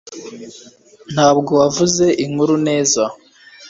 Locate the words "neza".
2.67-3.03